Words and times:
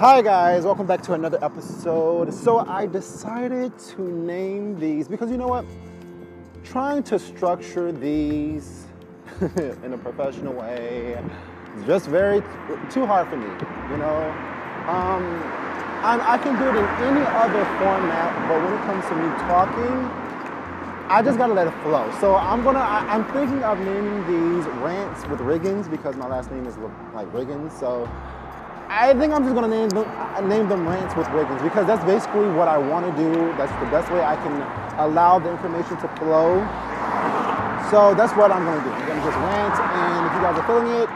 Hi 0.00 0.22
guys, 0.22 0.64
welcome 0.64 0.86
back 0.86 1.02
to 1.02 1.12
another 1.12 1.38
episode. 1.44 2.32
So 2.32 2.60
I 2.60 2.86
decided 2.86 3.78
to 3.90 4.00
name 4.00 4.80
these 4.80 5.06
because 5.06 5.30
you 5.30 5.36
know 5.36 5.46
what? 5.48 5.66
Trying 6.64 7.02
to 7.02 7.18
structure 7.18 7.92
these 7.92 8.86
in 9.84 9.92
a 9.92 9.98
professional 9.98 10.54
way 10.54 11.22
is 11.76 11.84
just 11.84 12.06
very 12.06 12.40
too 12.88 13.04
hard 13.04 13.28
for 13.28 13.36
me. 13.36 13.44
You 13.90 13.98
know, 13.98 14.24
um, 14.88 15.22
i 16.02 16.40
can 16.42 16.58
do 16.58 16.70
it 16.70 16.76
in 16.76 16.86
any 17.04 17.26
other 17.36 17.62
format, 17.76 18.48
but 18.48 18.56
when 18.64 18.72
it 18.72 18.80
comes 18.86 19.04
to 19.04 19.14
me 19.14 19.28
talking, 19.50 21.10
I 21.10 21.20
just 21.22 21.36
gotta 21.36 21.52
let 21.52 21.66
it 21.66 21.74
flow. 21.82 22.10
So 22.22 22.36
I'm 22.36 22.64
gonna, 22.64 22.78
I, 22.78 23.14
am 23.14 23.26
thinking 23.34 23.62
of 23.64 23.78
naming 23.80 24.20
these 24.24 24.64
rants 24.80 25.26
with 25.26 25.40
Riggins 25.40 25.90
because 25.90 26.16
my 26.16 26.26
last 26.26 26.50
name 26.50 26.64
is 26.64 26.78
like 27.12 27.30
Riggins. 27.34 27.78
So 27.78 28.08
I 28.90 29.14
think 29.14 29.32
I'm 29.32 29.44
just 29.44 29.54
gonna 29.54 29.68
name 29.68 29.88
them, 29.90 30.04
uh, 30.18 30.40
name 30.40 30.68
them 30.68 30.84
rants 30.84 31.14
with 31.14 31.28
Riggins 31.28 31.62
because 31.62 31.86
that's 31.86 32.04
basically 32.04 32.50
what 32.50 32.66
I 32.66 32.76
want 32.76 33.06
to 33.06 33.12
do. 33.22 33.54
That's 33.56 33.70
the 33.78 33.86
best 33.86 34.10
way 34.10 34.20
I 34.20 34.34
can 34.34 34.66
allow 34.98 35.38
the 35.38 35.48
information 35.48 35.96
to 35.98 36.08
flow. 36.18 36.58
So 37.88 38.18
that's 38.18 38.34
what 38.34 38.50
I'm 38.50 38.64
gonna 38.66 38.82
do. 38.82 38.90
I'm 38.90 39.06
gonna 39.06 39.22
just 39.22 39.38
rant, 39.38 39.78
and 39.78 40.26
if 40.26 40.34
you 40.34 40.40
guys 40.42 40.58
are 40.58 40.66
feeling 40.66 40.90
it, 40.90 41.08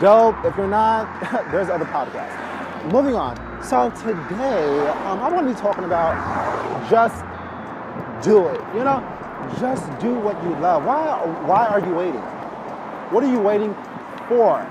dope. 0.00 0.36
If 0.44 0.56
you're 0.56 0.68
not, 0.68 1.10
there's 1.50 1.68
other 1.68 1.86
podcasts. 1.86 2.38
Moving 2.92 3.16
on. 3.16 3.34
So 3.64 3.90
today, 3.98 4.86
um, 5.02 5.18
I 5.18 5.28
want 5.28 5.48
to 5.48 5.52
be 5.52 5.60
talking 5.60 5.82
about 5.82 6.14
just 6.88 7.24
do 8.22 8.46
it. 8.46 8.60
You 8.76 8.84
know, 8.84 9.02
just 9.58 9.90
do 9.98 10.14
what 10.14 10.40
you 10.44 10.50
love. 10.60 10.84
Why? 10.84 11.18
Why 11.46 11.66
are 11.66 11.80
you 11.80 11.94
waiting? 11.94 12.22
What 13.10 13.24
are 13.24 13.30
you 13.30 13.40
waiting 13.40 13.74
for? 14.28 14.64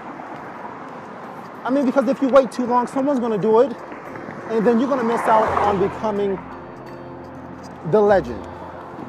I 1.68 1.70
mean, 1.70 1.86
because 1.86 2.08
if 2.08 2.22
you 2.22 2.30
wait 2.30 2.50
too 2.50 2.66
long, 2.66 2.88
someone's 2.88 3.20
to 3.34 3.38
do 3.38 3.60
it, 3.60 3.76
and 4.50 4.66
then 4.66 4.80
you're 4.80 4.88
to 5.02 5.04
miss 5.04 5.20
out 5.24 5.46
on 5.64 5.78
becoming 5.78 6.40
the 7.92 8.00
legend. 8.00 8.42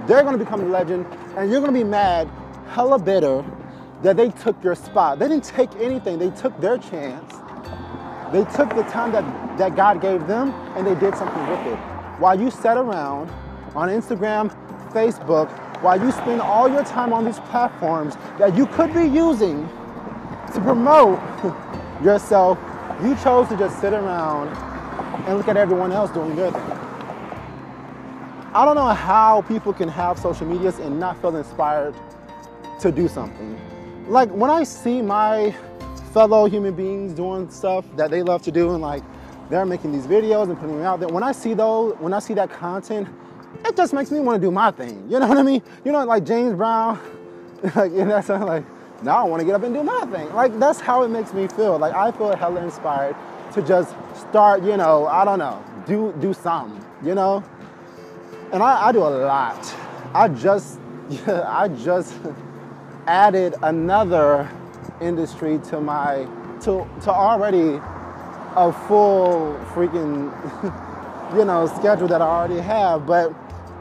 They're 0.09 0.25
to 0.37 0.45
become 0.45 0.63
the 0.63 0.67
legend, 0.67 1.07
and 1.37 1.53
you're 1.53 1.61
to 1.73 1.79
be 1.79 1.85
mad, 1.85 2.29
hella 2.71 2.99
bitter, 2.99 3.45
that 4.03 4.17
they 4.17 4.31
took 4.31 4.61
your 4.65 4.75
spot. 4.75 5.21
They 5.21 5.29
didn't 5.29 5.45
take 5.45 5.73
anything, 5.77 6.19
they 6.19 6.31
took 6.31 6.61
their 6.61 6.79
chance. 6.79 7.33
They 8.33 8.43
took 8.57 8.75
the 8.75 8.83
time 8.91 9.13
that, 9.13 9.59
that 9.59 9.77
God 9.77 10.01
gave 10.01 10.27
them, 10.27 10.51
and 10.77 10.85
they 10.85 10.97
did 10.97 11.15
something 11.15 11.47
with 11.47 11.65
it. 11.65 11.77
While 12.19 12.41
you 12.41 12.51
sat 12.51 12.77
around 12.77 13.31
on 13.77 13.89
Instagram, 13.89 14.51
Facebook, 14.91 15.49
while 15.81 16.03
you 16.03 16.11
spend 16.11 16.41
all 16.41 16.69
your 16.69 16.83
time 16.83 17.13
on 17.13 17.25
these 17.25 17.39
platforms 17.39 18.17
that 18.41 18.57
you 18.57 18.67
could 18.67 18.93
be 18.93 19.05
using 19.05 19.69
to 20.53 20.61
promote 20.61 21.21
yourself, 22.03 22.59
you 23.03 23.15
chose 23.17 23.49
to 23.49 23.57
just 23.57 23.81
sit 23.81 23.93
around 23.93 24.49
and 25.27 25.37
look 25.37 25.49
at 25.49 25.57
everyone 25.57 25.93
else 25.93 26.11
doing 26.11 26.35
thing. 26.35 26.55
I 28.55 28.65
don't 28.65 28.77
know 28.77 28.89
how 28.89 29.43
people 29.43 29.73
can 29.73 29.89
have 29.89 30.19
social 30.19 30.47
medias 30.47 30.79
and 30.79 30.99
not 30.99 31.21
feel 31.21 31.37
inspired 31.37 31.95
to 32.81 32.91
do 32.91 33.07
something. 33.07 33.61
Like 34.09 34.31
when 34.31 34.51
I 34.51 34.65
see 34.65 35.03
my 35.03 35.55
fellow 36.13 36.47
human 36.47 36.75
beings 36.75 37.13
doing 37.13 37.51
stuff 37.51 37.85
that 37.97 38.11
they 38.11 38.23
love 38.23 38.43
to 38.43 38.51
do 38.51 38.73
and 38.73 38.81
like 38.81 39.03
they're 39.51 39.67
making 39.67 39.93
these 39.93 40.07
videos 40.07 40.49
and 40.49 40.59
putting 40.59 40.77
them 40.77 40.87
out 40.87 41.01
there, 41.01 41.09
when 41.09 41.23
I 41.23 41.33
see 41.33 41.55
those, 41.55 41.95
when 41.99 42.13
I 42.13 42.19
see 42.21 42.35
that 42.35 42.51
content, 42.51 43.09
it 43.65 43.77
just 43.77 43.93
makes 43.93 44.11
me 44.11 44.21
want 44.21 44.41
to 44.41 44.47
do 44.47 44.51
my 44.51 44.71
thing. 44.71 45.05
You 45.11 45.21
know 45.21 45.27
what 45.27 45.39
I 45.39 45.43
mean? 45.43 45.63
You 45.85 45.93
know, 45.93 46.05
like 46.05 46.25
James 46.25 46.55
Brown, 46.55 46.99
like, 47.77 47.93
and 47.93 48.11
that's 48.11 48.29
like, 48.29 48.65
now 49.03 49.19
I 49.19 49.25
want 49.25 49.41
to 49.41 49.47
get 49.47 49.55
up 49.55 49.63
and 49.63 49.75
do 49.75 49.85
nothing. 49.85 50.33
Like 50.35 50.59
that's 50.59 50.81
how 50.81 51.03
it 51.05 51.09
makes 51.09 51.33
me 51.33 51.47
feel. 51.49 51.79
Like 51.79 51.95
I 51.95 52.11
feel 52.11 52.35
hella 52.35 52.63
inspired 52.63 53.17
to 53.55 53.63
just 53.63 53.95
start, 54.17 54.63
you 54.63 54.77
know, 54.77 55.07
I 55.07 55.25
don't 55.25 55.39
know, 55.39 55.63
do 55.87 56.13
do 56.21 56.35
something, 56.35 56.85
you 57.03 57.15
know? 57.15 57.45
And 58.53 58.63
I, 58.63 58.89
I 58.89 58.93
do 58.93 59.01
a 59.01 59.13
lot. 59.25 59.75
I 60.15 60.29
just 60.29 60.81
yeah, 61.09 61.45
I 61.49 61.69
just 61.69 62.15
added 63.07 63.55
another 63.63 64.51
industry 65.01 65.59
to 65.71 65.81
my 65.81 66.27
to 66.63 66.87
to 67.03 67.11
already 67.11 67.81
a 68.57 68.73
full 68.89 69.55
freaking 69.73 70.33
you 71.37 71.45
know 71.45 71.67
schedule 71.67 72.09
that 72.09 72.21
I 72.21 72.27
already 72.27 72.61
have, 72.61 73.07
but 73.07 73.33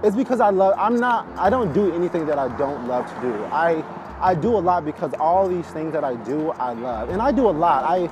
it's 0.03 0.15
because 0.15 0.39
I 0.39 0.51
love 0.51 0.75
I'm 0.77 0.97
not 0.99 1.27
I 1.37 1.49
don't 1.49 1.73
do 1.73 1.91
anything 1.93 2.27
that 2.27 2.37
I 2.37 2.55
don't 2.57 2.87
love 2.87 3.11
to 3.15 3.21
do. 3.21 3.43
I 3.45 3.83
I 4.19 4.35
do 4.35 4.55
a 4.55 4.59
lot 4.59 4.85
because 4.85 5.13
all 5.19 5.47
these 5.47 5.67
things 5.67 5.93
that 5.93 6.03
I 6.03 6.15
do, 6.15 6.51
I 6.51 6.73
love. 6.73 7.09
And 7.09 7.21
I 7.21 7.31
do 7.31 7.47
a 7.47 7.51
lot. 7.51 7.83
I 7.83 8.09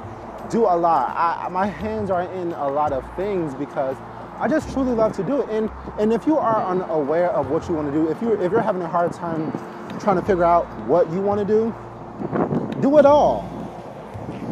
do 0.50 0.66
a 0.66 0.76
lot. 0.76 1.16
I, 1.16 1.50
my 1.50 1.66
hands 1.66 2.12
are 2.12 2.24
in 2.24 2.54
a 2.54 2.68
lot 2.70 2.94
of 2.94 3.04
things 3.16 3.56
because 3.56 3.98
I 4.38 4.48
just 4.48 4.72
truly 4.72 4.92
love 4.92 5.14
to 5.14 5.24
do 5.24 5.42
it. 5.42 5.50
And 5.50 5.70
and 5.98 6.14
if 6.14 6.28
you 6.28 6.38
are 6.38 6.66
unaware 6.66 7.30
of 7.32 7.50
what 7.50 7.68
you 7.68 7.76
want 7.76 7.92
to 7.92 7.94
do, 7.94 8.10
if 8.10 8.22
you 8.22 8.34
if 8.34 8.52
you're 8.52 8.62
having 8.62 8.82
a 8.82 8.88
hard 8.88 9.14
time 9.14 9.52
trying 10.00 10.18
to 10.18 10.22
figure 10.22 10.44
out 10.44 10.66
what 10.88 11.10
you 11.12 11.22
want 11.22 11.40
to 11.40 11.46
do, 11.46 11.74
do 12.82 12.98
it 12.98 13.06
all. 13.06 13.50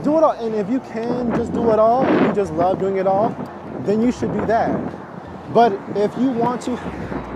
Do 0.04 0.18
it 0.18 0.24
all. 0.24 0.32
And 0.32 0.56
if 0.56 0.70
you 0.70 0.80
can 0.80 1.36
just 1.36 1.54
do 1.54 1.72
it 1.72 1.80
all 1.80 2.04
and 2.04 2.28
you 2.28 2.34
just 2.34 2.54
love 2.54 2.80
doing 2.80 2.98
it 2.98 3.08
all, 3.08 3.30
then 3.82 4.02
you 4.02 4.12
should 4.12 4.34
do 4.34 4.46
that. 4.46 4.72
But 5.54 5.74
if 5.96 6.18
you 6.18 6.32
want 6.32 6.62
to 6.64 6.78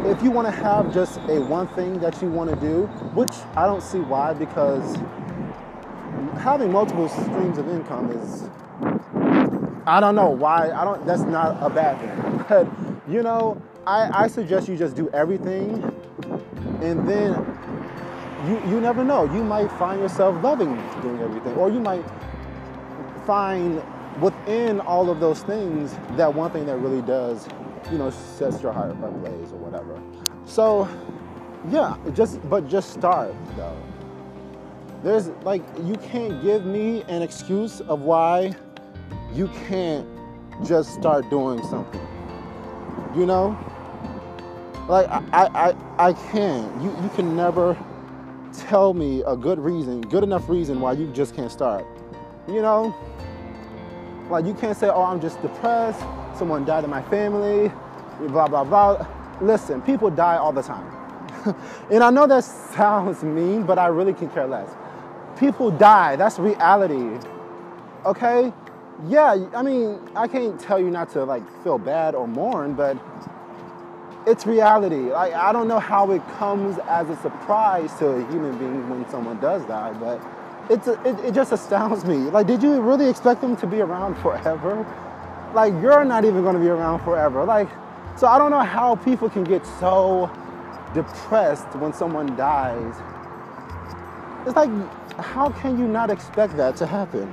if 0.05 0.21
you 0.21 0.31
want 0.31 0.47
to 0.47 0.51
have 0.51 0.93
just 0.93 1.17
a 1.27 1.39
one 1.41 1.67
thing 1.69 1.99
that 1.99 2.21
you 2.21 2.29
want 2.29 2.49
to 2.49 2.55
do, 2.57 2.83
which 3.13 3.31
I 3.55 3.65
don't 3.65 3.81
see 3.81 3.99
why, 3.99 4.33
because 4.33 4.95
having 6.39 6.71
multiple 6.71 7.09
streams 7.09 7.57
of 7.57 7.67
income 7.69 8.11
is, 8.11 8.49
I 9.85 9.99
don't 9.99 10.15
know 10.15 10.29
why. 10.29 10.71
I 10.71 10.83
don't. 10.83 11.05
That's 11.05 11.23
not 11.23 11.57
a 11.61 11.69
bad 11.69 11.99
thing. 11.99 12.45
But 12.47 12.67
you 13.09 13.23
know, 13.23 13.61
I, 13.85 14.23
I 14.23 14.27
suggest 14.27 14.69
you 14.69 14.77
just 14.77 14.95
do 14.95 15.09
everything, 15.09 15.83
and 16.81 17.07
then 17.07 17.33
you 18.47 18.61
you 18.69 18.79
never 18.79 19.03
know. 19.03 19.25
You 19.33 19.43
might 19.43 19.69
find 19.73 19.99
yourself 19.99 20.41
loving 20.43 20.75
doing 21.01 21.19
everything, 21.21 21.55
or 21.55 21.69
you 21.69 21.79
might 21.79 22.05
find 23.25 23.81
within 24.21 24.79
all 24.81 25.09
of 25.09 25.19
those 25.19 25.41
things 25.43 25.95
that 26.17 26.33
one 26.33 26.51
thing 26.51 26.65
that 26.65 26.77
really 26.77 27.01
does 27.01 27.47
you 27.91 27.97
know, 27.97 28.09
sets 28.09 28.61
your 28.61 28.71
heart 28.71 28.91
ablaze 28.91 29.51
or 29.51 29.57
whatever. 29.57 30.01
So, 30.45 30.87
yeah, 31.69 31.97
just 32.13 32.47
but 32.49 32.67
just 32.67 32.93
start 32.93 33.33
though. 33.55 33.77
There's 35.03 35.27
like 35.43 35.61
you 35.83 35.95
can't 35.95 36.41
give 36.41 36.65
me 36.65 37.03
an 37.03 37.21
excuse 37.21 37.81
of 37.81 38.01
why 38.01 38.53
you 39.33 39.47
can't 39.67 40.07
just 40.65 40.93
start 40.93 41.29
doing 41.29 41.61
something. 41.67 42.05
You 43.15 43.25
know? 43.25 43.57
Like 44.87 45.07
I 45.07 45.23
I, 45.33 45.69
I, 45.69 46.09
I 46.09 46.13
can. 46.13 46.81
You 46.81 46.89
you 47.03 47.09
can 47.15 47.35
never 47.35 47.77
tell 48.53 48.93
me 48.93 49.21
a 49.27 49.35
good 49.35 49.59
reason, 49.59 50.01
good 50.01 50.23
enough 50.23 50.49
reason 50.49 50.79
why 50.79 50.93
you 50.93 51.07
just 51.11 51.35
can't 51.35 51.51
start. 51.51 51.85
You 52.47 52.61
know? 52.61 52.95
Like 54.29 54.45
you 54.45 54.53
can't 54.53 54.77
say, 54.77 54.89
oh, 54.89 55.03
I'm 55.03 55.21
just 55.21 55.41
depressed 55.41 56.01
someone 56.37 56.65
died 56.65 56.83
in 56.83 56.89
my 56.89 57.01
family, 57.03 57.71
blah, 58.27 58.47
blah, 58.47 58.63
blah. 58.63 59.05
Listen, 59.41 59.81
people 59.81 60.09
die 60.09 60.37
all 60.37 60.51
the 60.51 60.61
time. 60.61 60.93
and 61.91 62.03
I 62.03 62.09
know 62.09 62.27
that 62.27 62.43
sounds 62.43 63.23
mean, 63.23 63.63
but 63.63 63.77
I 63.77 63.87
really 63.87 64.13
can 64.13 64.29
care 64.29 64.47
less. 64.47 64.69
People 65.37 65.71
die, 65.71 66.15
that's 66.15 66.39
reality. 66.39 67.19
Okay? 68.05 68.51
Yeah, 69.07 69.47
I 69.53 69.61
mean, 69.61 69.99
I 70.15 70.27
can't 70.27 70.59
tell 70.59 70.79
you 70.79 70.89
not 70.89 71.11
to 71.11 71.23
like 71.23 71.43
feel 71.63 71.77
bad 71.77 72.15
or 72.15 72.27
mourn, 72.27 72.73
but 72.73 72.97
it's 74.25 74.45
reality. 74.45 75.11
Like 75.11 75.33
I 75.33 75.51
don't 75.51 75.67
know 75.67 75.79
how 75.79 76.11
it 76.11 76.27
comes 76.37 76.79
as 76.87 77.09
a 77.09 77.15
surprise 77.17 77.93
to 77.99 78.07
a 78.07 78.31
human 78.31 78.57
being 78.57 78.89
when 78.89 79.07
someone 79.09 79.39
does 79.39 79.63
die, 79.65 79.93
but 79.93 80.19
it's 80.69 80.87
a, 80.87 80.93
it, 81.07 81.27
it 81.27 81.33
just 81.33 81.51
astounds 81.51 82.05
me. 82.05 82.15
Like, 82.15 82.47
did 82.47 82.61
you 82.61 82.81
really 82.81 83.07
expect 83.07 83.41
them 83.41 83.55
to 83.57 83.67
be 83.67 83.81
around 83.81 84.15
forever? 84.21 84.85
Like 85.53 85.73
you're 85.81 86.05
not 86.05 86.25
even 86.25 86.41
going 86.43 86.55
to 86.55 86.61
be 86.61 86.69
around 86.69 87.03
forever. 87.03 87.43
Like, 87.43 87.69
so 88.17 88.27
I 88.27 88.37
don't 88.37 88.51
know 88.51 88.61
how 88.63 88.95
people 88.95 89.29
can 89.29 89.43
get 89.43 89.65
so 89.79 90.31
depressed 90.93 91.67
when 91.75 91.93
someone 91.93 92.35
dies. 92.35 92.95
It's 94.45 94.55
like, 94.55 94.69
how 95.17 95.49
can 95.49 95.77
you 95.79 95.87
not 95.87 96.09
expect 96.09 96.57
that 96.57 96.75
to 96.77 96.85
happen? 96.85 97.31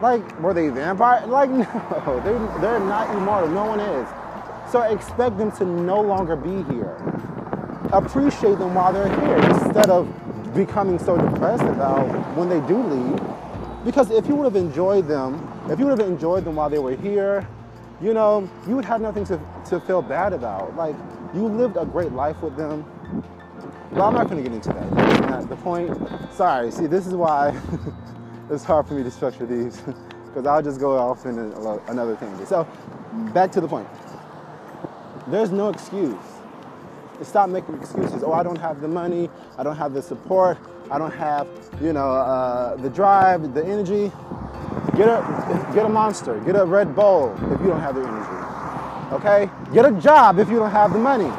Like, 0.00 0.40
were 0.40 0.52
they 0.52 0.68
vampire? 0.68 1.26
Like, 1.26 1.50
no, 1.50 2.20
they're, 2.24 2.60
they're 2.60 2.80
not 2.80 3.14
immortal. 3.16 3.48
No 3.48 3.64
one 3.66 3.80
is. 3.80 4.08
So 4.70 4.82
expect 4.82 5.38
them 5.38 5.52
to 5.52 5.64
no 5.64 6.00
longer 6.00 6.34
be 6.34 6.62
here. 6.72 6.96
Appreciate 7.92 8.58
them 8.58 8.74
while 8.74 8.92
they're 8.92 9.08
here 9.20 9.36
instead 9.50 9.90
of 9.90 10.08
becoming 10.54 10.98
so 10.98 11.16
depressed 11.16 11.64
about 11.64 12.06
when 12.36 12.48
they 12.48 12.60
do 12.66 12.82
leave. 12.82 13.20
Because 13.84 14.10
if 14.10 14.26
you 14.26 14.34
would 14.34 14.44
have 14.44 14.56
enjoyed 14.56 15.06
them 15.06 15.51
if 15.70 15.78
you 15.78 15.86
would 15.86 15.98
have 15.98 16.08
enjoyed 16.08 16.44
them 16.44 16.56
while 16.56 16.70
they 16.70 16.78
were 16.78 16.96
here, 16.96 17.46
you 18.00 18.14
know, 18.14 18.48
you 18.66 18.74
would 18.74 18.84
have 18.84 19.00
nothing 19.00 19.24
to, 19.26 19.40
to 19.66 19.80
feel 19.80 20.02
bad 20.02 20.32
about. 20.32 20.76
Like, 20.76 20.96
you 21.34 21.46
lived 21.46 21.76
a 21.76 21.84
great 21.84 22.12
life 22.12 22.40
with 22.42 22.56
them. 22.56 22.84
Well, 23.92 24.04
I'm 24.04 24.14
not 24.14 24.28
going 24.28 24.42
to 24.42 24.48
get 24.48 24.54
into 24.54 24.72
that. 24.72 24.90
That's 24.94 25.20
not 25.20 25.48
the 25.48 25.56
point. 25.56 25.96
Sorry. 26.32 26.70
See, 26.70 26.86
this 26.86 27.06
is 27.06 27.14
why 27.14 27.58
it's 28.50 28.64
hard 28.64 28.88
for 28.88 28.94
me 28.94 29.02
to 29.02 29.10
structure 29.10 29.46
these. 29.46 29.82
because 30.32 30.46
I'll 30.46 30.62
just 30.62 30.80
go 30.80 30.96
off 30.96 31.26
in 31.26 31.38
another 31.88 32.16
tangent. 32.16 32.48
So, 32.48 32.66
back 33.34 33.52
to 33.52 33.60
the 33.60 33.68
point. 33.68 33.88
There's 35.26 35.50
no 35.50 35.68
excuse. 35.68 36.16
Stop 37.22 37.50
making 37.50 37.74
excuses. 37.74 38.22
Oh, 38.24 38.32
I 38.32 38.42
don't 38.42 38.58
have 38.58 38.80
the 38.80 38.88
money. 38.88 39.28
I 39.58 39.62
don't 39.62 39.76
have 39.76 39.92
the 39.92 40.02
support. 40.02 40.58
I 40.90 40.98
don't 40.98 41.12
have, 41.12 41.46
you 41.80 41.92
know, 41.92 42.10
uh, 42.10 42.76
the 42.76 42.88
drive, 42.88 43.54
the 43.54 43.64
energy. 43.64 44.10
Get 44.96 45.08
a 45.08 45.70
get 45.74 45.86
a 45.86 45.88
monster. 45.88 46.38
Get 46.40 46.54
a 46.54 46.64
Red 46.64 46.94
Bull 46.94 47.34
if 47.50 47.60
you 47.62 47.68
don't 47.68 47.80
have 47.80 47.94
the 47.94 48.02
energy. 48.02 49.14
Okay. 49.14 49.50
Get 49.72 49.86
a 49.86 49.92
job 49.92 50.38
if 50.38 50.50
you 50.50 50.56
don't 50.56 50.70
have 50.70 50.92
the 50.92 50.98
money. 50.98 51.32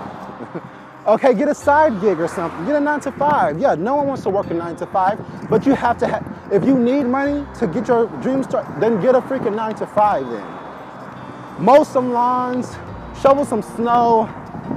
okay. 1.07 1.35
Get 1.35 1.47
a 1.47 1.53
side 1.53 2.01
gig 2.01 2.19
or 2.19 2.27
something. 2.27 2.65
Get 2.65 2.75
a 2.75 2.79
nine 2.79 2.99
to 3.01 3.11
five. 3.11 3.59
Yeah. 3.59 3.75
No 3.75 3.95
one 3.95 4.07
wants 4.07 4.23
to 4.23 4.31
work 4.31 4.49
a 4.49 4.55
nine 4.55 4.75
to 4.77 4.87
five, 4.87 5.19
but 5.49 5.67
you 5.67 5.75
have 5.75 5.99
to. 5.99 6.07
have. 6.07 6.25
if 6.51 6.65
you 6.65 6.79
need 6.79 7.03
money 7.03 7.45
to 7.59 7.67
get 7.67 7.87
your 7.87 8.07
dreams 8.21 8.47
started, 8.47 8.81
then 8.81 8.99
get 8.99 9.13
a 9.13 9.21
freaking 9.21 9.55
nine 9.55 9.75
to 9.75 9.85
five. 9.85 10.27
Then 10.27 11.63
mow 11.63 11.83
some 11.83 12.11
lawns, 12.11 12.75
shovel 13.21 13.45
some 13.45 13.61
snow, 13.61 14.27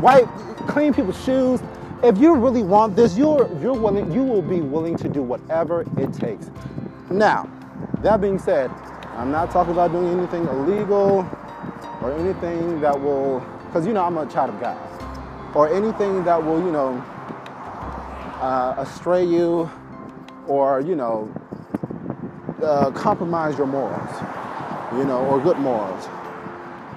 wipe, 0.01 0.29
clean 0.69 0.93
people's 0.93 1.23
shoes. 1.25 1.63
If 2.03 2.19
you 2.19 2.35
really 2.35 2.63
want 2.63 2.95
this, 2.95 3.17
you're 3.17 3.49
you're 3.63 3.73
willing. 3.73 4.13
You 4.13 4.23
will 4.23 4.43
be 4.43 4.61
willing 4.61 4.99
to 4.99 5.09
do 5.09 5.23
whatever 5.23 5.87
it 5.97 6.13
takes. 6.13 6.51
Now 7.09 7.49
that 8.07 8.21
being 8.21 8.39
said, 8.39 8.71
I'm 9.17 9.33
not 9.33 9.51
talking 9.51 9.73
about 9.73 9.91
doing 9.91 10.17
anything 10.17 10.47
illegal 10.47 11.29
or 12.01 12.13
anything 12.13 12.81
that 12.81 13.01
will, 13.01 13.41
because 13.67 13.85
you 13.85 13.93
know 13.93 14.05
I'm 14.05 14.17
a 14.17 14.27
child 14.27 14.51
of 14.51 14.61
God, 14.61 14.79
or 15.57 15.69
anything 15.75 16.23
that 16.23 16.43
will, 16.43 16.65
you 16.65 16.71
know, 16.71 17.03
uh, 18.41 18.77
astray 18.79 19.25
you 19.25 19.69
or, 20.47 20.81
you 20.83 20.95
know, 20.95 21.35
uh, 22.63 22.93
compromise 22.93 23.59
your 23.59 23.67
morals, 23.67 24.13
you 24.97 25.05
know, 25.05 25.27
or 25.27 25.41
good 25.41 25.59
morals. 25.59 26.09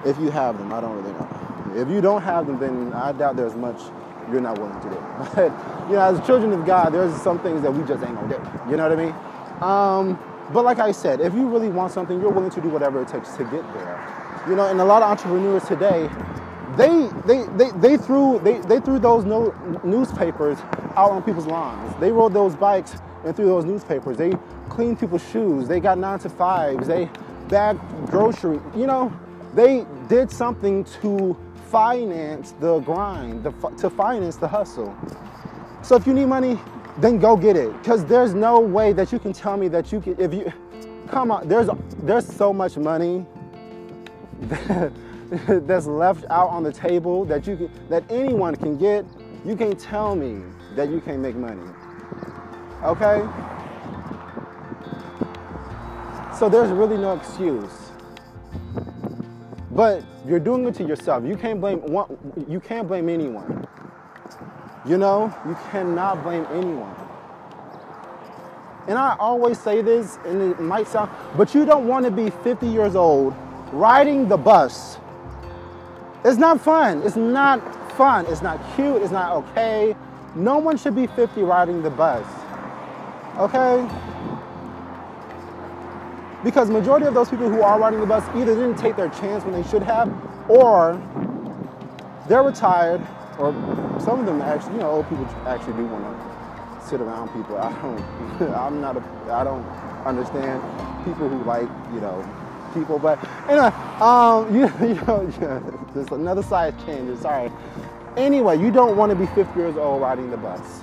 If 0.04 0.16
you 0.20 0.30
have 0.30 0.58
them, 0.58 0.72
I 0.72 0.80
don't 0.80 0.96
really 0.96 1.12
know. 1.12 1.82
If 1.82 1.88
you 1.88 2.00
don't 2.00 2.22
have 2.22 2.46
them, 2.46 2.60
then 2.60 2.92
I 2.92 3.10
doubt 3.10 3.34
there's 3.34 3.56
much 3.56 3.80
you're 4.30 4.40
not 4.40 4.58
willing 4.60 4.80
to 4.82 4.90
do. 4.90 4.96
But, 5.34 5.90
you 5.90 5.96
know, 5.96 6.02
as 6.02 6.24
children 6.24 6.52
of 6.52 6.64
God, 6.64 6.94
there's 6.94 7.14
some 7.20 7.40
things 7.40 7.62
that 7.62 7.74
we 7.74 7.82
just 7.84 8.00
ain't 8.04 8.14
gonna 8.14 8.28
do. 8.28 8.70
You 8.70 8.76
know 8.76 8.88
what 8.88 8.96
I 8.96 9.04
mean? 9.04 9.14
Um, 9.60 10.29
but 10.52 10.64
like 10.64 10.78
I 10.78 10.92
said, 10.92 11.20
if 11.20 11.34
you 11.34 11.48
really 11.48 11.68
want 11.68 11.92
something, 11.92 12.20
you're 12.20 12.30
willing 12.30 12.50
to 12.50 12.60
do 12.60 12.68
whatever 12.68 13.02
it 13.02 13.08
takes 13.08 13.36
to 13.36 13.44
get 13.44 13.62
there. 13.74 14.44
You 14.48 14.56
know, 14.56 14.66
and 14.66 14.80
a 14.80 14.84
lot 14.84 15.02
of 15.02 15.10
entrepreneurs 15.10 15.64
today, 15.64 16.08
they 16.76 17.08
they 17.26 17.44
they, 17.56 17.70
they 17.78 17.96
threw 17.96 18.40
they, 18.40 18.58
they 18.58 18.80
threw 18.80 18.98
those 18.98 19.24
no, 19.24 19.54
newspapers 19.84 20.58
out 20.96 21.10
on 21.10 21.22
people's 21.22 21.46
lawns. 21.46 21.94
They 22.00 22.10
rode 22.10 22.32
those 22.32 22.56
bikes 22.56 22.96
and 23.24 23.36
threw 23.36 23.46
those 23.46 23.64
newspapers. 23.64 24.16
They 24.16 24.32
cleaned 24.68 24.98
people's 24.98 25.28
shoes. 25.30 25.68
They 25.68 25.80
got 25.80 25.98
nine 25.98 26.18
to 26.20 26.28
fives. 26.28 26.86
They 26.86 27.10
bagged 27.48 27.80
grocery. 28.06 28.60
You 28.74 28.86
know, 28.86 29.12
they 29.54 29.84
did 30.08 30.30
something 30.30 30.84
to 31.02 31.36
finance 31.70 32.52
the 32.60 32.80
grind, 32.80 33.44
the, 33.44 33.52
to 33.78 33.90
finance 33.90 34.36
the 34.36 34.48
hustle. 34.48 34.96
So 35.82 35.96
if 35.96 36.06
you 36.06 36.14
need 36.14 36.26
money, 36.26 36.58
then 37.00 37.18
go 37.18 37.36
get 37.36 37.56
it. 37.56 37.72
Because 37.78 38.04
there's 38.04 38.34
no 38.34 38.60
way 38.60 38.92
that 38.92 39.12
you 39.12 39.18
can 39.18 39.32
tell 39.32 39.56
me 39.56 39.68
that 39.68 39.92
you 39.92 40.00
can, 40.00 40.20
if 40.20 40.32
you, 40.34 40.52
come 41.08 41.30
on, 41.30 41.48
there's, 41.48 41.68
there's 42.02 42.26
so 42.26 42.52
much 42.52 42.76
money 42.76 43.24
that, 44.42 44.92
that's 45.66 45.86
left 45.86 46.24
out 46.30 46.48
on 46.48 46.62
the 46.62 46.72
table 46.72 47.24
that 47.24 47.46
you 47.46 47.56
can, 47.56 47.70
that 47.88 48.04
anyone 48.10 48.54
can 48.56 48.76
get. 48.76 49.04
You 49.44 49.56
can't 49.56 49.78
tell 49.78 50.14
me 50.14 50.42
that 50.76 50.90
you 50.90 51.00
can't 51.00 51.20
make 51.20 51.36
money. 51.36 51.62
Okay? 52.82 53.26
So 56.38 56.48
there's 56.48 56.70
really 56.70 56.96
no 56.96 57.14
excuse. 57.14 57.90
But 59.70 60.02
you're 60.26 60.40
doing 60.40 60.66
it 60.66 60.74
to 60.76 60.84
yourself. 60.84 61.24
You 61.24 61.36
can't 61.36 61.60
blame 61.60 61.80
one, 61.80 62.16
you 62.48 62.60
can't 62.60 62.88
blame 62.88 63.08
anyone. 63.08 63.59
You 64.86 64.96
know, 64.96 65.34
you 65.46 65.56
cannot 65.70 66.22
blame 66.22 66.46
anyone. 66.52 66.94
And 68.88 68.98
I 68.98 69.14
always 69.18 69.60
say 69.60 69.82
this, 69.82 70.18
and 70.24 70.40
it 70.40 70.58
might 70.58 70.88
sound, 70.88 71.10
but 71.36 71.54
you 71.54 71.66
don't 71.66 71.86
want 71.86 72.06
to 72.06 72.10
be 72.10 72.30
50 72.30 72.66
years 72.66 72.96
old 72.96 73.34
riding 73.72 74.26
the 74.28 74.38
bus. 74.38 74.98
It's 76.24 76.38
not 76.38 76.60
fun. 76.60 77.02
It's 77.02 77.16
not 77.16 77.60
fun. 77.92 78.26
It's 78.26 78.42
not 78.42 78.58
cute. 78.74 79.02
It's 79.02 79.12
not 79.12 79.36
okay. 79.36 79.94
No 80.34 80.58
one 80.58 80.78
should 80.78 80.94
be 80.94 81.06
50 81.06 81.42
riding 81.42 81.82
the 81.82 81.90
bus. 81.90 82.26
Okay? 83.36 83.86
Because 86.42 86.70
majority 86.70 87.04
of 87.04 87.12
those 87.12 87.28
people 87.28 87.50
who 87.50 87.60
are 87.60 87.78
riding 87.78 88.00
the 88.00 88.06
bus 88.06 88.24
either 88.34 88.54
didn't 88.54 88.76
take 88.76 88.96
their 88.96 89.10
chance 89.10 89.44
when 89.44 89.52
they 89.52 89.68
should 89.68 89.82
have, 89.82 90.10
or 90.48 91.00
they're 92.28 92.42
retired 92.42 93.06
or 93.38 93.52
some 94.00 94.20
of 94.20 94.26
them 94.26 94.40
actually, 94.42 94.74
you 94.74 94.80
know, 94.80 94.90
old 94.90 95.08
people 95.08 95.24
actually 95.46 95.74
do 95.74 95.86
want 95.86 96.04
to 96.04 96.86
sit 96.86 97.00
around 97.00 97.28
people. 97.28 97.56
I 97.56 97.72
don't, 97.80 98.52
I'm 98.54 98.80
not 98.80 98.96
a, 98.96 99.02
I 99.30 99.44
don't 99.44 99.64
understand 100.06 100.62
people 101.04 101.28
who 101.28 101.42
like, 101.44 101.68
you 101.92 102.00
know, 102.00 102.24
people. 102.74 102.98
But 102.98 103.18
anyway, 103.48 103.72
um, 104.00 104.54
you, 104.54 104.66
you 104.86 104.94
know, 105.06 105.32
yeah, 105.40 105.60
there's 105.94 106.08
another 106.08 106.42
side 106.42 106.74
change. 106.86 107.18
Sorry. 107.18 107.50
Anyway, 108.16 108.58
you 108.58 108.70
don't 108.70 108.96
want 108.96 109.10
to 109.10 109.16
be 109.16 109.26
50 109.34 109.58
years 109.58 109.76
old 109.76 110.02
riding 110.02 110.30
the 110.30 110.36
bus. 110.36 110.80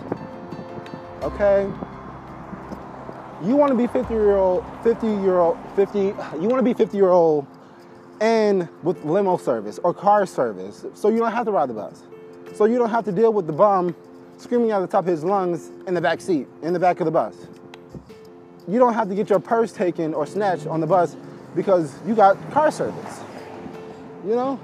Okay. 1.24 1.70
You 3.44 3.56
want 3.56 3.72
to 3.72 3.78
be 3.78 3.86
50 3.88 4.14
year 4.14 4.38
old, 4.38 4.66
50 4.84 5.08
year 5.08 5.40
old, 5.40 5.58
50. 5.76 6.00
You 6.40 6.48
want 6.48 6.58
to 6.58 6.64
be 6.64 6.74
50 6.74 6.98
year 6.98 7.10
old, 7.10 7.46
and 8.20 8.68
with 8.84 9.04
limo 9.04 9.38
service 9.38 9.80
or 9.84 9.94
car 9.94 10.26
service, 10.26 10.86
so 10.94 11.10
you 11.10 11.20
don't 11.20 11.32
have 11.32 11.46
to 11.46 11.52
ride 11.52 11.70
the 11.70 11.74
bus. 11.74 12.04
So 12.58 12.66
you 12.66 12.80
don't 12.80 12.90
have 12.90 13.06
to 13.06 13.12
deal 13.12 13.32
with 13.32 13.46
the 13.46 13.54
bum 13.54 13.96
screaming 14.40 14.72
out 14.72 14.80
the 14.80 14.88
top 14.88 15.04
of 15.04 15.12
his 15.12 15.24
lungs 15.24 15.70
in 15.86 15.94
the 15.94 16.02
back 16.02 16.20
seat, 16.20 16.48
in 16.64 16.74
the 16.74 16.80
back 16.80 17.00
of 17.00 17.06
the 17.06 17.12
bus. 17.12 17.36
You 18.68 18.80
don't 18.80 18.96
have 18.96 19.10
to 19.10 19.16
get 19.16 19.30
your 19.30 19.40
purse 19.40 19.72
taken 19.72 20.16
or 20.16 20.26
snatched 20.26 20.66
on 20.66 20.82
the 20.82 20.88
bus 20.88 21.16
because 21.56 21.94
you 22.08 22.16
got 22.16 22.36
car 22.50 22.72
service. 22.72 23.20
You 24.26 24.34
know? 24.34 24.60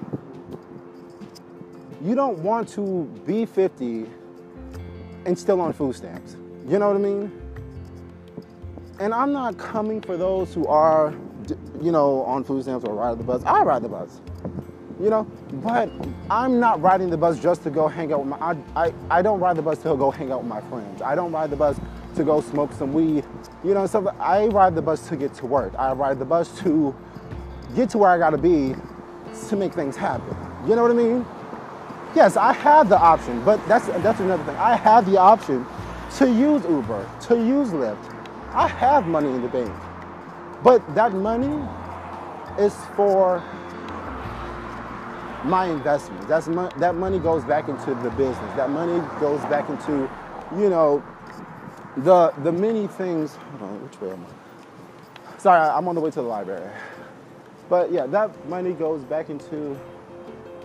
You 2.03 2.15
don't 2.15 2.39
want 2.39 2.67
to 2.69 3.03
be 3.27 3.45
50 3.45 4.07
and 5.27 5.37
still 5.37 5.61
on 5.61 5.71
food 5.71 5.95
stamps. 5.95 6.35
You 6.67 6.79
know 6.79 6.87
what 6.87 6.95
I 6.95 6.99
mean? 6.99 7.31
And 8.99 9.13
I'm 9.13 9.31
not 9.31 9.59
coming 9.59 10.01
for 10.01 10.17
those 10.17 10.51
who 10.51 10.65
are, 10.65 11.13
you 11.79 11.91
know, 11.91 12.23
on 12.23 12.43
food 12.43 12.63
stamps 12.63 12.85
or 12.85 12.95
ride 12.95 13.19
the 13.19 13.23
bus. 13.23 13.43
I 13.45 13.61
ride 13.61 13.83
the 13.83 13.89
bus 13.89 14.19
you 14.99 15.09
know. 15.09 15.23
But 15.51 15.89
I'm 16.33 16.59
not 16.59 16.81
riding 16.81 17.11
the 17.11 17.17
bus 17.17 17.37
just 17.37 17.61
to 17.61 17.69
go 17.69 17.87
hang 17.87 18.11
out 18.11 18.21
with 18.21 18.29
my. 18.29 18.37
I, 18.37 18.55
I, 18.75 18.93
I 19.11 19.21
don't 19.21 19.39
ride 19.39 19.55
the 19.55 19.61
bus 19.61 19.77
to 19.83 19.95
go 19.95 20.09
hang 20.09 20.31
out 20.31 20.39
with 20.39 20.49
my 20.49 20.61
friends. 20.61 20.99
I 20.99 21.13
don't 21.13 21.31
ride 21.31 21.51
the 21.51 21.55
bus 21.55 21.79
to 22.15 22.23
go 22.23 22.41
smoke 22.41 22.73
some 22.73 22.91
weed. 22.91 23.23
You 23.63 23.75
know, 23.75 23.85
so 23.85 24.07
I 24.19 24.47
ride 24.47 24.73
the 24.73 24.81
bus 24.81 25.07
to 25.09 25.15
get 25.15 25.35
to 25.35 25.45
work. 25.45 25.73
I 25.77 25.91
ride 25.91 26.17
the 26.17 26.25
bus 26.25 26.49
to 26.61 26.95
get 27.75 27.91
to 27.91 27.99
where 27.99 28.09
I 28.09 28.17
gotta 28.17 28.39
be 28.39 28.75
to 29.49 29.55
make 29.55 29.75
things 29.75 29.95
happen. 29.95 30.35
You 30.67 30.75
know 30.75 30.81
what 30.81 30.89
I 30.89 30.95
mean? 30.95 31.23
Yes, 32.15 32.35
I 32.35 32.51
have 32.51 32.89
the 32.89 32.97
option, 32.97 33.45
but 33.45 33.63
that's 33.67 33.85
that's 34.01 34.19
another 34.19 34.43
thing. 34.43 34.55
I 34.55 34.75
have 34.75 35.05
the 35.05 35.19
option 35.19 35.63
to 36.17 36.25
use 36.25 36.63
Uber, 36.63 37.07
to 37.27 37.35
use 37.35 37.69
Lyft. 37.69 38.11
I 38.53 38.67
have 38.67 39.05
money 39.05 39.29
in 39.29 39.43
the 39.43 39.49
bank. 39.49 39.71
But 40.63 40.95
that 40.95 41.13
money 41.13 41.63
is 42.57 42.73
for 42.95 43.43
my 45.45 45.65
investments. 45.65 46.25
That's 46.27 46.47
that 46.47 46.95
money 46.95 47.19
goes 47.19 47.43
back 47.43 47.67
into 47.67 47.93
the 47.95 48.09
business. 48.11 48.55
That 48.55 48.69
money 48.69 49.05
goes 49.19 49.41
back 49.45 49.69
into, 49.69 50.09
you 50.57 50.69
know, 50.69 51.03
the 51.97 52.31
the 52.43 52.51
many 52.51 52.87
things. 52.87 53.37
On, 53.61 53.83
which 53.83 53.99
way 54.01 54.11
am 54.11 54.25
I? 54.25 55.37
Sorry, 55.39 55.59
I'm 55.59 55.87
on 55.87 55.95
the 55.95 56.01
way 56.01 56.09
to 56.11 56.21
the 56.21 56.27
library. 56.27 56.69
But 57.69 57.91
yeah, 57.91 58.05
that 58.07 58.47
money 58.47 58.73
goes 58.73 59.03
back 59.03 59.29
into, 59.29 59.77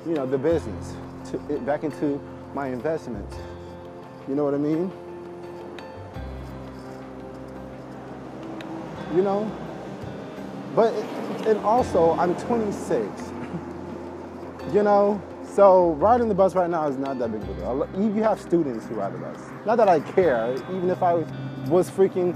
you 0.07 0.15
know, 0.15 0.27
the 0.27 0.39
business, 0.39 0.95
to, 1.31 1.39
back 1.61 1.85
into 1.85 2.21
my 2.55 2.69
investments. 2.69 3.37
You 4.29 4.35
know 4.35 4.45
what 4.45 4.55
I 4.55 4.59
mean? 4.59 4.93
You 9.15 9.23
know? 9.23 9.51
But, 10.77 10.93
and 11.47 11.59
also, 11.61 12.13
I'm 12.13 12.37
26 12.37 13.28
you 14.73 14.83
know, 14.83 15.21
so 15.55 15.93
riding 15.95 16.29
the 16.29 16.35
bus 16.35 16.55
right 16.55 16.69
now 16.69 16.87
is 16.89 16.97
not 16.97 17.19
that 17.19 17.33
big 17.33 17.43
of 17.43 17.49
a 17.49 17.55
deal. 17.55 17.89
You 18.15 18.23
have 18.23 18.41
students 18.41 18.87
who 18.87 18.97
ride 18.97 19.15
the 19.15 19.19
bus. 19.19 19.41
Not 19.67 19.77
that 19.77 19.89
I 19.89 20.01
care, 20.01 20.53
even 20.71 20.91
if 20.91 21.03
I 21.03 21.15
was 21.69 21.91
freaking 21.91 22.35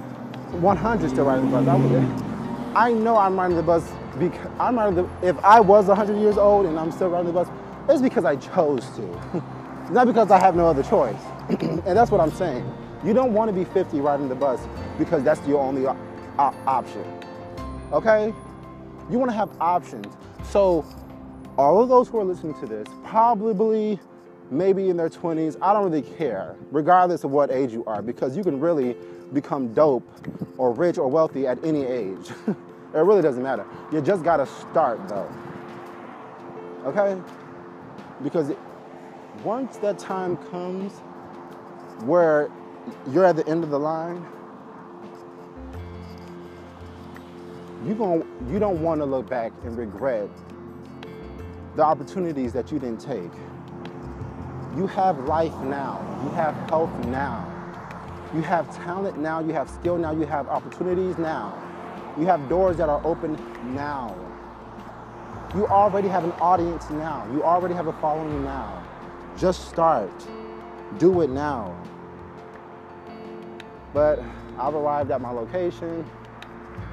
100 0.52 1.10
still 1.10 1.24
riding 1.24 1.50
the 1.50 1.58
bus. 1.58 1.68
I, 1.68 1.76
would, 1.76 2.76
I 2.76 2.92
know 2.92 3.16
I'm 3.16 3.38
riding 3.38 3.56
the 3.56 3.62
bus 3.62 3.90
because 4.18 4.50
I'm 4.58 4.78
riding 4.78 4.94
the, 4.94 5.08
if 5.26 5.38
I 5.44 5.60
was 5.60 5.86
100 5.86 6.18
years 6.18 6.36
old 6.36 6.66
and 6.66 6.78
I'm 6.78 6.90
still 6.92 7.08
riding 7.08 7.26
the 7.26 7.32
bus, 7.32 7.48
it's 7.88 8.02
because 8.02 8.24
I 8.24 8.36
chose 8.36 8.88
to. 8.96 9.42
not 9.90 10.06
because 10.06 10.30
I 10.30 10.38
have 10.38 10.56
no 10.56 10.66
other 10.66 10.82
choice. 10.82 11.20
and 11.48 11.84
that's 11.84 12.10
what 12.10 12.20
I'm 12.20 12.32
saying. 12.32 12.70
You 13.04 13.12
don't 13.12 13.32
want 13.32 13.48
to 13.48 13.52
be 13.52 13.64
50 13.64 14.00
riding 14.00 14.28
the 14.28 14.34
bus 14.34 14.60
because 14.98 15.22
that's 15.22 15.44
your 15.46 15.60
only 15.60 15.86
option. 16.38 17.04
Okay? 17.92 18.32
You 19.10 19.18
want 19.18 19.30
to 19.30 19.36
have 19.36 19.50
options. 19.60 20.06
So, 20.44 20.84
all 21.58 21.82
of 21.82 21.88
those 21.88 22.08
who 22.08 22.18
are 22.18 22.24
listening 22.24 22.58
to 22.60 22.66
this, 22.66 22.86
probably 23.04 23.98
maybe 24.50 24.88
in 24.88 24.96
their 24.96 25.08
20s, 25.08 25.56
I 25.60 25.72
don't 25.72 25.90
really 25.90 26.02
care, 26.02 26.56
regardless 26.70 27.24
of 27.24 27.30
what 27.30 27.50
age 27.50 27.72
you 27.72 27.84
are, 27.84 28.02
because 28.02 28.36
you 28.36 28.42
can 28.42 28.60
really 28.60 28.96
become 29.32 29.72
dope 29.72 30.06
or 30.58 30.72
rich 30.72 30.98
or 30.98 31.08
wealthy 31.08 31.46
at 31.46 31.62
any 31.64 31.84
age. 31.84 32.30
it 32.46 32.56
really 32.98 33.22
doesn't 33.22 33.42
matter. 33.42 33.66
You 33.90 34.00
just 34.00 34.22
got 34.22 34.38
to 34.38 34.46
start 34.46 35.08
though. 35.08 35.30
Okay? 36.84 37.20
Because 38.22 38.52
once 39.42 39.76
that 39.78 39.98
time 39.98 40.36
comes 40.50 40.92
where 42.04 42.50
you're 43.10 43.24
at 43.24 43.36
the 43.36 43.46
end 43.46 43.64
of 43.64 43.70
the 43.70 43.78
line, 43.78 44.24
you 47.86 47.94
going 47.94 48.24
you 48.48 48.58
don't 48.58 48.80
want 48.80 49.00
to 49.00 49.04
look 49.04 49.28
back 49.28 49.52
and 49.64 49.76
regret 49.76 50.28
the 51.76 51.82
opportunities 51.82 52.52
that 52.52 52.70
you 52.70 52.78
didn't 52.78 53.00
take. 53.00 53.32
You 54.76 54.86
have 54.86 55.18
life 55.20 55.56
now. 55.60 56.00
You 56.24 56.30
have 56.30 56.54
health 56.68 56.92
now. 57.06 57.48
You 58.34 58.42
have 58.42 58.74
talent 58.74 59.18
now. 59.18 59.40
You 59.40 59.52
have 59.52 59.68
skill 59.68 59.98
now. 59.98 60.12
You 60.12 60.26
have 60.26 60.48
opportunities 60.48 61.18
now. 61.18 61.58
You 62.18 62.26
have 62.26 62.48
doors 62.48 62.76
that 62.76 62.88
are 62.88 63.00
open 63.06 63.38
now. 63.74 64.16
You 65.54 65.66
already 65.66 66.08
have 66.08 66.24
an 66.24 66.32
audience 66.32 66.88
now. 66.90 67.28
You 67.32 67.42
already 67.42 67.74
have 67.74 67.86
a 67.86 67.92
following 67.94 68.42
now. 68.44 68.82
Just 69.36 69.68
start. 69.68 70.10
Do 70.98 71.20
it 71.22 71.30
now. 71.30 71.76
But 73.92 74.22
I've 74.58 74.74
arrived 74.74 75.10
at 75.10 75.20
my 75.20 75.30
location 75.30 76.04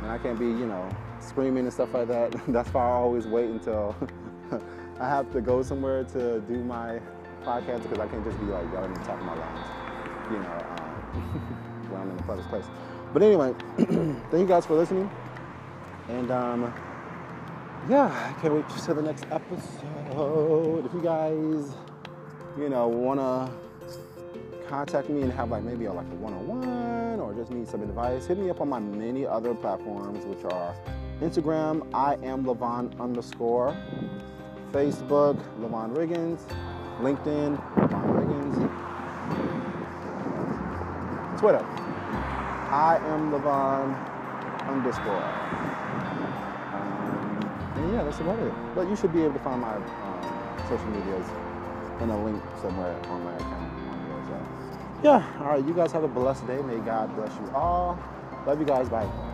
and 0.02 0.12
I 0.12 0.18
can't 0.18 0.38
be, 0.38 0.46
you 0.46 0.66
know, 0.66 0.90
screaming 1.20 1.66
and 1.66 1.74
stuff 1.74 1.94
like 1.94 2.08
that. 2.10 2.32
That's 2.48 2.74
why 2.74 2.84
I 2.84 2.92
always 2.92 3.28
wait 3.28 3.50
until 3.50 3.96
I 5.00 5.08
have 5.08 5.32
to 5.34 5.42
go 5.42 5.62
somewhere 5.62 6.04
to 6.06 6.42
do 6.42 6.64
my 6.64 7.00
podcast 7.44 7.84
because 7.84 8.00
I 8.00 8.08
can't 8.08 8.24
just 8.24 8.40
be 8.40 8.46
like 8.46 8.72
yelling 8.74 8.92
at 8.92 9.00
the 9.00 9.06
top 9.06 9.20
of 9.20 9.26
my 9.26 9.36
lungs, 9.36 9.68
you 10.32 10.40
know, 10.40 10.66
um, 10.70 11.90
when 11.90 12.02
I'm 12.02 12.10
in 12.10 12.18
the 12.18 12.24
public 12.24 12.48
place. 12.48 12.66
But 13.14 13.24
anyway, 13.24 13.54
thank 13.78 14.34
you 14.34 14.46
guys 14.46 14.66
for 14.66 14.76
listening. 14.76 15.10
And 16.10 16.32
um, 16.32 16.74
yeah, 17.90 18.06
I 18.06 18.40
can't 18.42 18.54
wait 18.54 18.68
to 18.70 18.80
see 18.80 18.94
the 18.94 19.02
next 19.02 19.26
episode. 19.32 20.86
If 20.86 20.94
you 20.94 21.02
guys, 21.02 21.76
you 22.58 22.70
know, 22.70 22.88
wanna 22.88 23.52
contact 24.68 25.10
me 25.10 25.24
and 25.24 25.32
have 25.32 25.50
like 25.50 25.64
maybe 25.64 25.86
a, 25.86 25.94
like 25.94 26.06
a 26.12 26.16
one-on-one 26.16 27.20
or 27.20 27.34
just 27.34 27.52
need 27.52 27.68
some 27.68 27.82
advice, 27.82 28.28
hit 28.28 28.38
me 28.38 28.50
up 28.50 28.62
on 28.62 28.70
my 28.70 28.80
many 28.80 29.26
other 29.26 29.56
platforms, 29.56 30.26
which 30.26 30.44
are 30.52 30.76
Instagram, 31.22 31.88
I 31.94 32.14
am 32.24 32.46
Levon 32.46 32.98
underscore, 33.00 33.76
Facebook, 34.72 35.38
Levon 35.60 35.94
Riggins, 35.96 36.40
LinkedIn, 37.00 37.58
Levon 37.76 38.08
Riggins, 38.18 38.58
Twitter, 41.40 41.66
I 42.72 43.00
am 43.04 43.32
Levon 43.32 43.96
underscore. 44.68 45.24
Um, 46.74 47.74
and 47.76 47.94
yeah, 47.94 48.04
that's 48.04 48.20
about 48.20 48.40
it. 48.40 48.54
But 48.76 48.90
you 48.90 48.96
should 48.96 49.14
be 49.14 49.24
able 49.24 49.34
to 49.34 49.40
find 49.40 49.62
my 49.62 49.76
um, 49.76 49.84
social 50.70 50.88
medias 50.88 51.28
in 52.02 52.10
a 52.10 52.24
link 52.24 52.42
somewhere 52.62 52.96
on 53.08 53.24
my 53.24 53.36
account 53.36 53.80
yeah, 55.02 55.26
all 55.40 55.48
right, 55.48 55.66
you 55.66 55.74
guys 55.74 55.94
have 55.94 56.04
a 56.04 56.10
blessed 56.10 56.46
day. 56.46 56.62
May 56.62 56.78
God 56.80 57.16
bless 57.16 57.34
you 57.36 57.50
all. 57.56 57.98
Love 58.46 58.60
you 58.60 58.66
guys. 58.66 58.90
Bye. 58.90 59.29